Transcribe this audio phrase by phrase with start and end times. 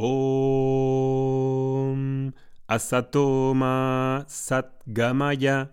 [0.00, 0.12] Om
[2.68, 5.72] Asatoma Satgamaya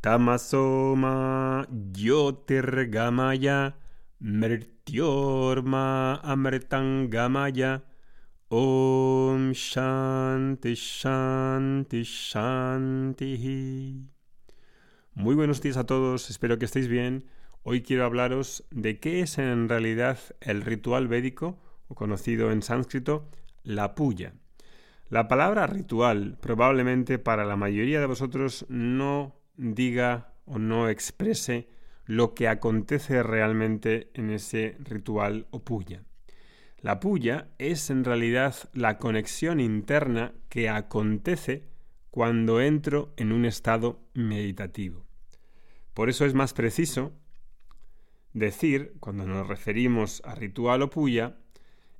[0.00, 3.74] Tamasoma Yotirgamaya
[4.22, 7.82] Mrityorma Amritangamaya
[8.48, 14.08] Om Shanti Shanti Shanti.
[15.14, 17.24] Muy buenos días a todos, espero que estéis bien.
[17.64, 23.28] Hoy quiero hablaros de qué es en realidad el ritual védico, o conocido en sánscrito
[23.64, 24.34] la puya.
[25.08, 31.68] La palabra ritual probablemente para la mayoría de vosotros no diga o no exprese
[32.06, 36.02] lo que acontece realmente en ese ritual o puya.
[36.78, 41.68] La puya es en realidad la conexión interna que acontece
[42.10, 45.06] cuando entro en un estado meditativo.
[45.94, 47.12] Por eso es más preciso
[48.34, 51.36] decir, cuando nos referimos a ritual o puya,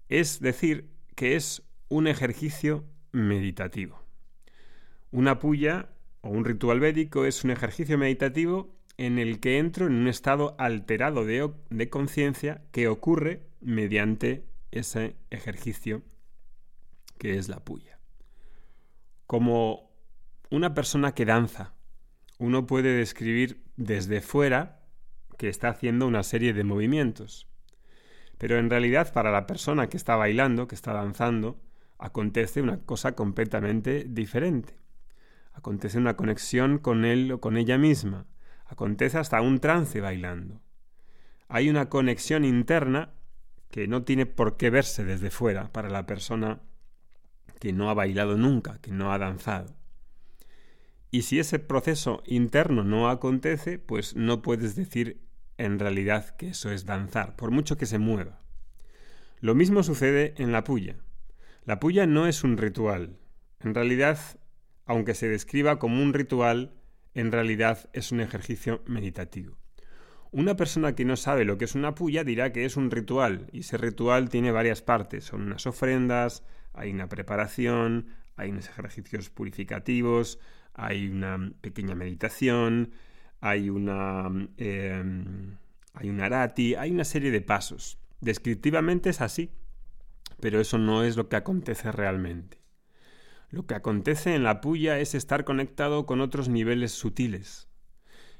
[0.08, 4.02] es decir que es un ejercicio meditativo.
[5.10, 9.94] Una puya o un ritual védico es un ejercicio meditativo en el que entro en
[9.94, 16.02] un estado alterado de, de conciencia que ocurre mediante ese ejercicio
[17.18, 17.98] que es la puya.
[19.26, 19.90] Como
[20.50, 21.74] una persona que danza,
[22.38, 24.82] uno puede describir desde fuera
[25.38, 27.48] que está haciendo una serie de movimientos.
[28.38, 31.60] Pero en realidad para la persona que está bailando, que está danzando,
[31.98, 34.74] acontece una cosa completamente diferente.
[35.52, 38.26] Acontece una conexión con él o con ella misma.
[38.66, 40.60] Acontece hasta un trance bailando.
[41.48, 43.12] Hay una conexión interna
[43.70, 46.60] que no tiene por qué verse desde fuera para la persona
[47.60, 49.74] que no ha bailado nunca, que no ha danzado.
[51.10, 55.20] Y si ese proceso interno no acontece, pues no puedes decir
[55.58, 58.40] en realidad que eso es danzar, por mucho que se mueva.
[59.40, 60.96] Lo mismo sucede en la puya.
[61.64, 63.18] La puya no es un ritual.
[63.60, 64.18] En realidad,
[64.86, 66.74] aunque se describa como un ritual,
[67.14, 69.56] en realidad es un ejercicio meditativo.
[70.30, 73.46] Una persona que no sabe lo que es una puya dirá que es un ritual,
[73.52, 75.24] y ese ritual tiene varias partes.
[75.24, 76.42] Son unas ofrendas,
[76.72, 80.40] hay una preparación, hay unos ejercicios purificativos,
[80.74, 82.90] hay una pequeña meditación,
[83.44, 85.58] hay una, em,
[85.92, 87.98] hay un arati, hay una serie de pasos.
[88.22, 89.50] Descriptivamente es así,
[90.40, 92.62] pero eso no es lo que acontece realmente.
[93.50, 97.68] Lo que acontece en la puya es estar conectado con otros niveles sutiles.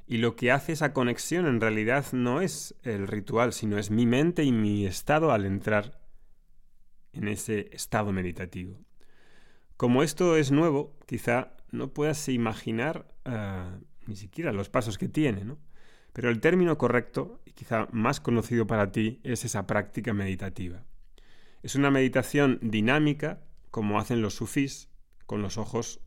[0.06, 4.06] Y lo que hace esa conexión en realidad no es el ritual, sino es mi
[4.06, 6.00] mente y mi estado al entrar
[7.12, 8.80] en ese estado meditativo.
[9.76, 13.76] Como esto es nuevo, quizá no puedas imaginar ah,
[14.06, 15.58] ni siquiera los pasos que tiene, ¿no?
[16.12, 20.84] Pero el término correcto, y quizá más conocido para ti, es esa práctica meditativa.
[21.62, 24.88] Es una meditación dinámica, como hacen los sufís,
[25.26, 26.00] con los ojos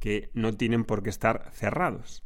[0.00, 2.24] que no tienen por qué estar cerrados.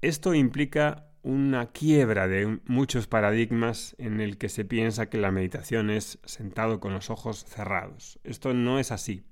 [0.00, 5.90] Esto implica una quiebra de muchos paradigmas en el que se piensa que la meditación
[5.90, 8.20] es sentado con los ojos cerrados.
[8.22, 9.24] Esto no es así.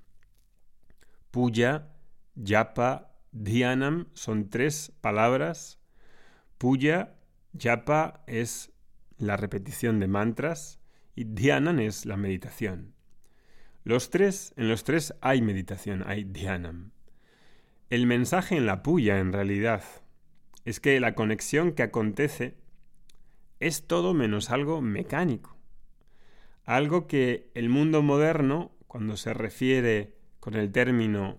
[1.30, 1.92] Puya,
[2.34, 5.80] yapa, Dhyanam son tres palabras.
[6.56, 7.16] Puya,
[7.58, 8.72] Japa es
[9.18, 10.78] la repetición de mantras
[11.16, 12.94] y Dhyanam es la meditación.
[13.82, 16.92] Los tres, en los tres hay meditación, hay Dhyanam.
[17.90, 19.82] El mensaje en la puya, en realidad,
[20.64, 22.56] es que la conexión que acontece
[23.58, 25.56] es todo menos algo mecánico.
[26.64, 31.38] Algo que el mundo moderno, cuando se refiere con el término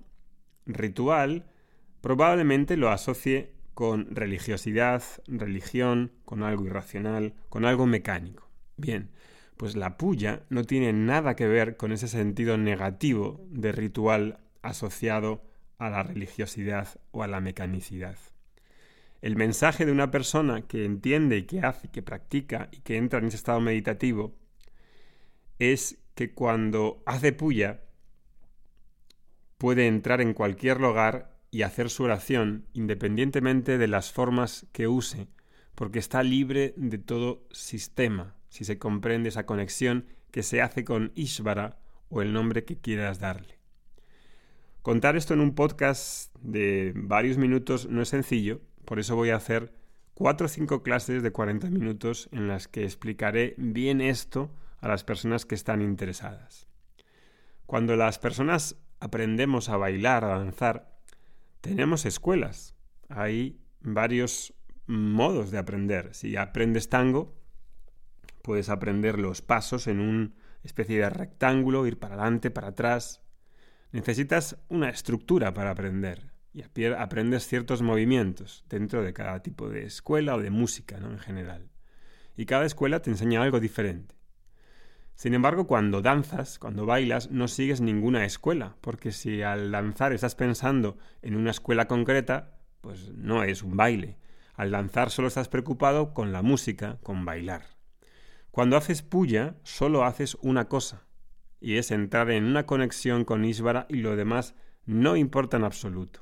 [0.65, 1.45] ritual,
[2.05, 8.47] probablemente lo asocie con religiosidad, religión, con algo irracional, con algo mecánico.
[8.77, 9.09] Bien,
[9.57, 15.41] pues la puya no tiene nada que ver con ese sentido negativo de ritual asociado
[15.79, 18.19] a la religiosidad o a la mecanicidad.
[19.23, 23.17] El mensaje de una persona que entiende y que hace, que practica y que entra
[23.17, 24.35] en ese estado meditativo
[25.57, 27.81] es que cuando hace puya
[29.57, 35.29] puede entrar en cualquier lugar y hacer su oración independientemente de las formas que use,
[35.73, 41.13] porque está libre de todo sistema, si se comprende esa conexión que se hace con
[41.15, 41.79] Ishvara
[42.09, 43.57] o el nombre que quieras darle.
[44.81, 49.37] Contar esto en un podcast de varios minutos no es sencillo, por eso voy a
[49.37, 49.71] hacer
[50.13, 55.05] cuatro o cinco clases de 40 minutos en las que explicaré bien esto a las
[55.05, 56.67] personas que están interesadas.
[57.65, 60.94] Cuando las personas aprendemos a bailar, a danzar,
[61.65, 62.75] tenemos escuelas.
[63.09, 64.53] Hay varios
[64.85, 66.13] modos de aprender.
[66.13, 67.35] Si aprendes tango,
[68.43, 73.23] puedes aprender los pasos en un especie de rectángulo, ir para adelante, para atrás.
[73.91, 76.61] Necesitas una estructura para aprender y
[76.93, 81.09] aprendes ciertos movimientos dentro de cada tipo de escuela o de música ¿no?
[81.09, 81.71] en general.
[82.37, 84.14] Y cada escuela te enseña algo diferente.
[85.15, 90.35] Sin embargo, cuando danzas, cuando bailas, no sigues ninguna escuela, porque si al danzar estás
[90.35, 94.17] pensando en una escuela concreta, pues no es un baile.
[94.53, 97.63] Al danzar solo estás preocupado con la música, con bailar.
[98.51, 101.07] Cuando haces puya, solo haces una cosa,
[101.59, 104.53] y es entrar en una conexión con Isvara y lo demás
[104.85, 106.21] no importa en absoluto.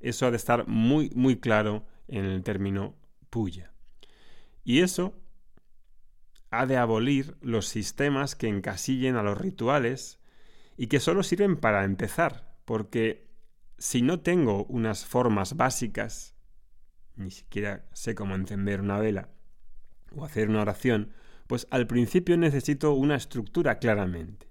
[0.00, 2.96] Eso ha de estar muy, muy claro en el término
[3.30, 3.72] puya.
[4.64, 5.14] Y eso
[6.50, 10.18] ha de abolir los sistemas que encasillen a los rituales
[10.76, 13.28] y que solo sirven para empezar, porque
[13.78, 16.34] si no tengo unas formas básicas,
[17.16, 19.28] ni siquiera sé cómo encender una vela
[20.14, 21.12] o hacer una oración,
[21.46, 24.48] pues al principio necesito una estructura claramente.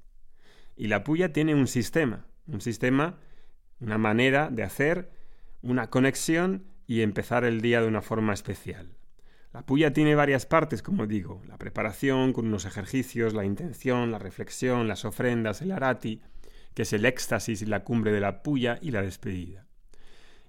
[0.76, 3.20] Y la puya tiene un sistema, un sistema,
[3.80, 5.12] una manera de hacer
[5.62, 8.98] una conexión y empezar el día de una forma especial.
[9.58, 14.20] La puya tiene varias partes, como digo, la preparación con unos ejercicios, la intención, la
[14.20, 16.22] reflexión, las ofrendas, el arati,
[16.76, 19.66] que es el éxtasis y la cumbre de la puya y la despedida.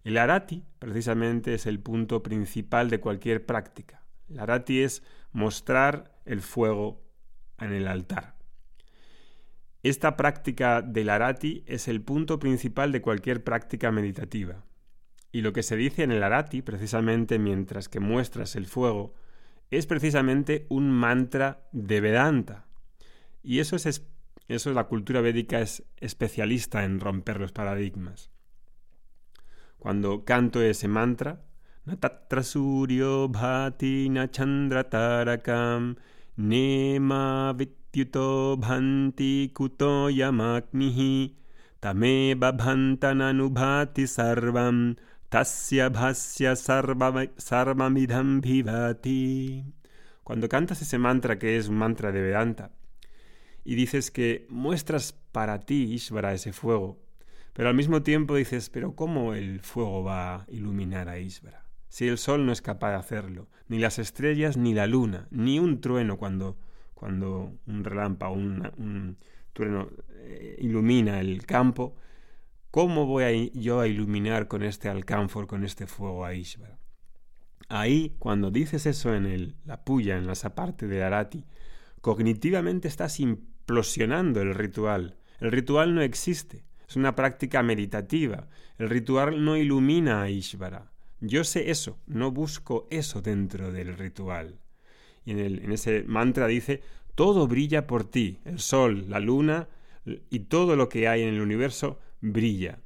[0.04, 4.02] El arati, precisamente, es el punto principal de cualquier práctica.
[4.28, 5.02] El arati es
[5.32, 7.00] mostrar el fuego
[7.58, 8.36] en el altar.
[9.82, 14.66] Esta práctica del arati es el punto principal de cualquier práctica meditativa.
[15.30, 19.14] Y lo que se dice en el Arati, precisamente mientras que muestras el fuego,
[19.70, 22.66] es precisamente un mantra de Vedanta.
[23.42, 24.06] Y eso es,
[24.48, 28.30] eso la cultura védica es especialista en romper los paradigmas.
[29.78, 31.42] Cuando canto ese mantra,
[31.84, 35.96] Natatra Suryo Bhati Nachandra Tarakam
[36.36, 41.34] Nema Vityuto Bhanti Kuto Yamaknihi
[41.80, 44.96] Tameba Bhantananubhati Sarvam
[45.28, 49.62] Tasya bhasya sarvamidham vivati.
[50.24, 52.70] Cuando cantas ese mantra que es un mantra de Vedanta
[53.62, 56.98] y dices que muestras para ti, Ishvara, ese fuego,
[57.52, 61.62] pero al mismo tiempo dices, pero ¿cómo el fuego va a iluminar a Ishvara?
[61.90, 65.58] Si el sol no es capaz de hacerlo, ni las estrellas, ni la luna, ni
[65.58, 66.56] un trueno cuando,
[66.94, 69.18] cuando un relámpago, un, un
[69.52, 69.90] trueno
[70.20, 71.96] eh, ilumina el campo,
[72.70, 76.78] ¿Cómo voy yo a iluminar con este alcánfor, con este fuego a Ishvara?
[77.70, 81.46] Ahí, cuando dices eso en la puya, en la parte de Arati,
[82.02, 85.16] cognitivamente estás implosionando el ritual.
[85.40, 88.48] El ritual no existe, es una práctica meditativa.
[88.78, 90.92] El ritual no ilumina a Ishvara.
[91.20, 94.60] Yo sé eso, no busco eso dentro del ritual.
[95.24, 96.82] Y en ese mantra dice,
[97.14, 99.68] todo brilla por ti, el sol, la luna
[100.28, 102.80] y todo lo que hay en el universo brilla.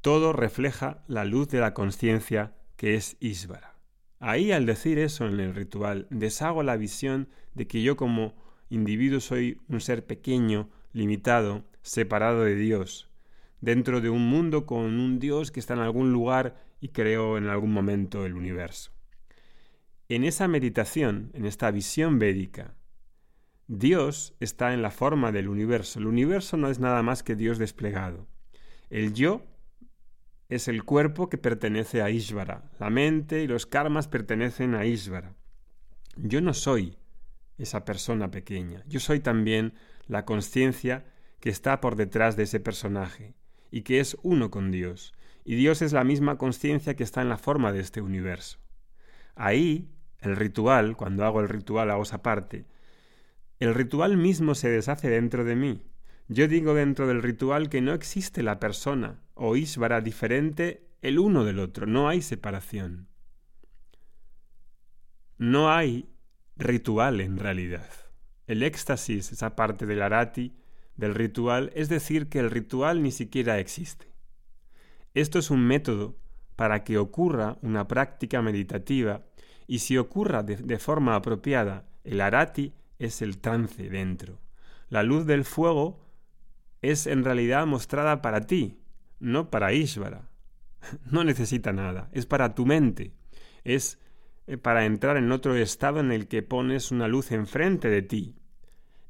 [0.00, 3.74] Todo refleja la luz de la conciencia que es Isvara.
[4.20, 8.34] Ahí al decir eso en el ritual, deshago la visión de que yo como
[8.68, 13.08] individuo soy un ser pequeño, limitado, separado de Dios,
[13.60, 17.48] dentro de un mundo con un Dios que está en algún lugar y creó en
[17.48, 18.92] algún momento el universo.
[20.08, 22.74] En esa meditación, en esta visión védica,
[23.66, 25.98] Dios está en la forma del universo.
[25.98, 28.26] El universo no es nada más que Dios desplegado.
[28.90, 29.42] El yo
[30.48, 32.70] es el cuerpo que pertenece a Ishvara.
[32.78, 35.34] La mente y los karmas pertenecen a Ishvara.
[36.16, 36.96] Yo no soy
[37.58, 38.82] esa persona pequeña.
[38.86, 39.74] Yo soy también
[40.06, 41.04] la conciencia
[41.40, 43.34] que está por detrás de ese personaje
[43.70, 45.12] y que es uno con Dios.
[45.44, 48.58] Y Dios es la misma conciencia que está en la forma de este universo.
[49.34, 49.90] Ahí,
[50.20, 52.64] el ritual, cuando hago el ritual a esa parte,
[53.58, 55.82] el ritual mismo se deshace dentro de mí
[56.28, 61.44] yo digo dentro del ritual que no existe la persona o Ishvara diferente el uno
[61.44, 63.08] del otro, no hay separación.
[65.38, 66.08] No hay
[66.56, 67.88] ritual en realidad.
[68.46, 70.56] El éxtasis, esa parte del arati,
[70.96, 74.12] del ritual, es decir, que el ritual ni siquiera existe.
[75.14, 76.16] Esto es un método
[76.56, 79.24] para que ocurra una práctica meditativa
[79.66, 84.40] y si ocurra de, de forma apropiada, el arati es el trance dentro.
[84.88, 86.07] La luz del fuego
[86.82, 88.78] es en realidad mostrada para ti,
[89.20, 90.28] no para Ishvara.
[91.10, 93.12] No necesita nada, es para tu mente,
[93.64, 93.98] es
[94.46, 98.36] eh, para entrar en otro estado en el que pones una luz enfrente de ti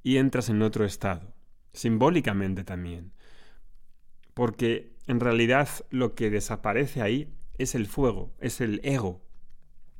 [0.02, 1.34] y entras en otro estado,
[1.72, 3.12] simbólicamente también.
[4.34, 9.22] Porque en realidad lo que desaparece ahí es el fuego, es el ego,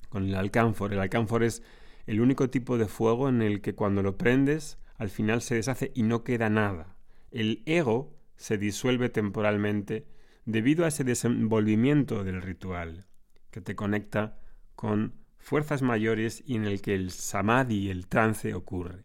[0.08, 0.92] con el alcánfor.
[0.92, 1.62] El alcánfor es
[2.06, 5.92] el único tipo de fuego en el que cuando lo prendes al final se deshace
[5.94, 6.96] y no queda nada.
[7.30, 10.06] El ego se disuelve temporalmente
[10.44, 13.06] debido a ese desenvolvimiento del ritual
[13.50, 14.38] que te conecta
[14.74, 19.04] con fuerzas mayores y en el que el samadhi, el trance, ocurre.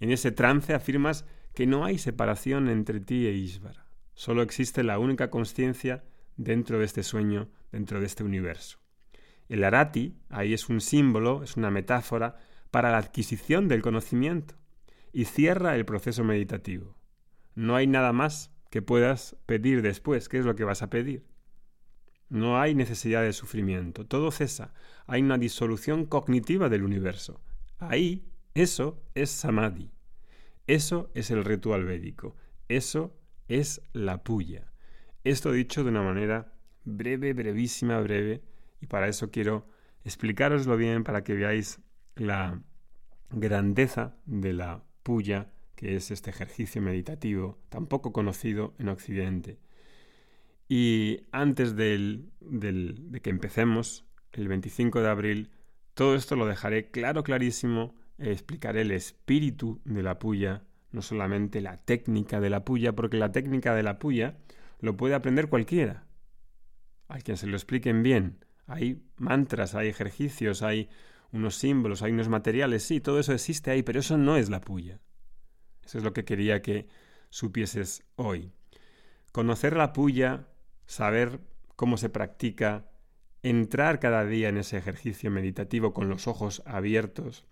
[0.00, 1.24] En ese trance afirmas
[1.54, 3.86] que no hay separación entre ti e Ishvara.
[4.14, 6.04] Solo existe la única conciencia
[6.36, 8.78] dentro de este sueño, dentro de este universo.
[9.48, 12.36] El arati ahí es un símbolo, es una metáfora
[12.70, 14.56] para la adquisición del conocimiento
[15.12, 16.96] y cierra el proceso meditativo.
[17.56, 20.28] No hay nada más que puedas pedir después.
[20.28, 21.26] ¿Qué es lo que vas a pedir?
[22.28, 24.74] No hay necesidad de sufrimiento, todo cesa.
[25.06, 27.40] Hay una disolución cognitiva del universo.
[27.78, 29.90] Ahí, eso es samadhi.
[30.66, 32.36] Eso es el ritual védico.
[32.68, 33.16] Eso
[33.48, 34.72] es la puya.
[35.24, 36.52] Esto dicho de una manera
[36.84, 38.42] breve, brevísima, breve,
[38.80, 39.68] y para eso quiero
[40.04, 41.80] explicaroslo bien para que veáis
[42.16, 42.60] la
[43.30, 49.58] grandeza de la puya, que es este ejercicio meditativo tan poco conocido en Occidente.
[50.68, 52.24] Y antes de
[53.22, 55.50] que empecemos, el 25 de abril,
[55.94, 61.76] todo esto lo dejaré claro, clarísimo, explicaré el espíritu de la puya, no solamente la
[61.84, 64.38] técnica de la puya, porque la técnica de la puya
[64.80, 66.06] lo puede aprender cualquiera.
[67.08, 68.44] Hay quien se lo expliquen bien.
[68.66, 70.88] Hay mantras, hay ejercicios, hay
[71.30, 74.60] unos símbolos, hay unos materiales, sí, todo eso existe ahí, pero eso no es la
[74.60, 75.00] puya.
[75.86, 76.88] Eso es lo que quería que
[77.30, 78.50] supieses hoy.
[79.32, 80.48] Conocer la puya,
[80.86, 81.40] saber
[81.76, 82.90] cómo se practica,
[83.42, 87.44] entrar cada día en ese ejercicio meditativo con los ojos abiertos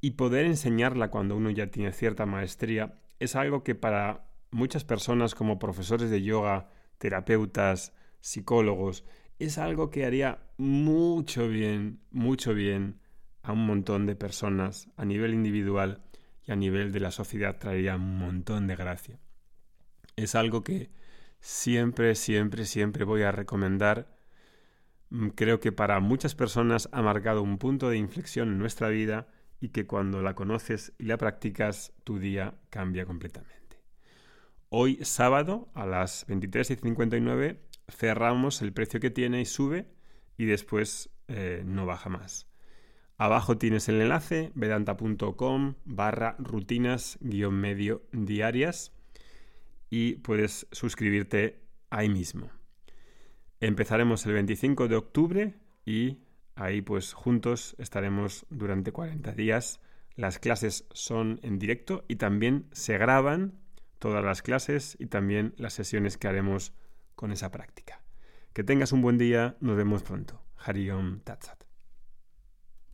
[0.00, 5.34] y poder enseñarla cuando uno ya tiene cierta maestría es algo que para muchas personas
[5.34, 9.04] como profesores de yoga, terapeutas, psicólogos,
[9.38, 12.98] es algo que haría mucho bien, mucho bien
[13.42, 16.02] a un montón de personas a nivel individual
[16.46, 19.18] y a nivel de la sociedad traería un montón de gracia.
[20.16, 20.90] Es algo que
[21.40, 24.16] siempre, siempre, siempre voy a recomendar.
[25.10, 29.28] Mm, creo que para muchas personas ha marcado un punto de inflexión en nuestra vida
[29.60, 33.60] y que cuando la conoces y la practicas, tu día cambia completamente.
[34.68, 39.86] Hoy sábado a las 23.59 cerramos el precio que tiene y sube
[40.36, 42.49] y después eh, no baja más.
[43.20, 48.94] Abajo tienes el enlace vedanta.com barra rutinas guion medio diarias
[49.90, 51.60] y puedes suscribirte
[51.90, 52.48] ahí mismo.
[53.60, 56.20] Empezaremos el 25 de octubre y
[56.54, 59.80] ahí pues juntos estaremos durante 40 días.
[60.16, 63.52] Las clases son en directo y también se graban
[63.98, 66.72] todas las clases y también las sesiones que haremos
[67.16, 68.00] con esa práctica.
[68.54, 70.42] Que tengas un buen día, nos vemos pronto.
[70.56, 71.69] Hariom Tatsat.